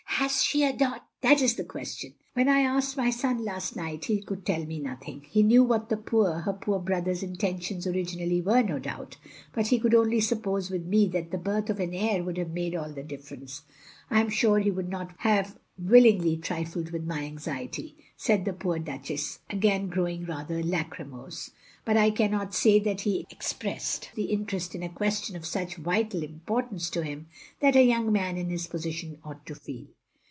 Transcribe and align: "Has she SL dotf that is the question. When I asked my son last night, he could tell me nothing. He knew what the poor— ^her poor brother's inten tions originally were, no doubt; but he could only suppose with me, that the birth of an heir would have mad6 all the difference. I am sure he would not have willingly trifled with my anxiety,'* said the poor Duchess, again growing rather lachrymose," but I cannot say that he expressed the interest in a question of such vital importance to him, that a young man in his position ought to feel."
"Has 0.21 0.43
she 0.43 0.59
SL 0.59 0.75
dotf 0.77 0.99
that 1.21 1.41
is 1.41 1.55
the 1.55 1.63
question. 1.63 2.13
When 2.35 2.47
I 2.47 2.59
asked 2.61 2.95
my 2.95 3.09
son 3.09 3.43
last 3.43 3.75
night, 3.75 4.05
he 4.05 4.21
could 4.21 4.45
tell 4.45 4.63
me 4.67 4.79
nothing. 4.79 5.25
He 5.27 5.41
knew 5.41 5.63
what 5.63 5.89
the 5.89 5.97
poor— 5.97 6.43
^her 6.45 6.61
poor 6.61 6.77
brother's 6.77 7.23
inten 7.23 7.59
tions 7.59 7.87
originally 7.87 8.39
were, 8.39 8.61
no 8.61 8.77
doubt; 8.77 9.17
but 9.51 9.67
he 9.67 9.79
could 9.79 9.95
only 9.95 10.19
suppose 10.21 10.69
with 10.69 10.85
me, 10.85 11.07
that 11.07 11.31
the 11.31 11.39
birth 11.39 11.71
of 11.71 11.79
an 11.79 11.91
heir 11.95 12.23
would 12.23 12.37
have 12.37 12.49
mad6 12.49 12.79
all 12.79 12.93
the 12.93 13.01
difference. 13.01 13.63
I 14.11 14.19
am 14.21 14.29
sure 14.29 14.59
he 14.59 14.69
would 14.69 14.89
not 14.89 15.15
have 15.19 15.57
willingly 15.79 16.37
trifled 16.37 16.91
with 16.91 17.03
my 17.03 17.23
anxiety,'* 17.25 17.95
said 18.15 18.45
the 18.45 18.53
poor 18.53 18.77
Duchess, 18.77 19.39
again 19.49 19.87
growing 19.87 20.25
rather 20.25 20.61
lachrymose," 20.61 21.49
but 21.83 21.97
I 21.97 22.11
cannot 22.11 22.53
say 22.53 22.77
that 22.81 23.01
he 23.01 23.25
expressed 23.31 24.11
the 24.13 24.25
interest 24.25 24.75
in 24.75 24.83
a 24.83 24.89
question 24.89 25.35
of 25.35 25.47
such 25.47 25.77
vital 25.77 26.21
importance 26.21 26.91
to 26.91 27.01
him, 27.01 27.25
that 27.59 27.75
a 27.75 27.81
young 27.83 28.11
man 28.11 28.37
in 28.37 28.51
his 28.51 28.67
position 28.67 29.17
ought 29.25 29.47
to 29.47 29.55
feel." 29.55 29.87